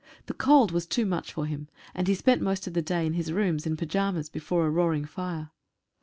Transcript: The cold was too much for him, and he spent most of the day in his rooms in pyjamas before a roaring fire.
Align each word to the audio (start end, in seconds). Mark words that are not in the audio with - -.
The 0.25 0.33
cold 0.33 0.71
was 0.71 0.87
too 0.87 1.05
much 1.05 1.31
for 1.31 1.45
him, 1.45 1.67
and 1.93 2.07
he 2.07 2.15
spent 2.15 2.41
most 2.41 2.65
of 2.65 2.73
the 2.73 2.81
day 2.81 3.05
in 3.05 3.13
his 3.13 3.31
rooms 3.31 3.67
in 3.67 3.77
pyjamas 3.77 4.29
before 4.29 4.65
a 4.65 4.69
roaring 4.71 5.05
fire. 5.05 5.51